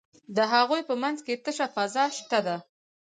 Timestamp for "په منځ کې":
0.89-1.41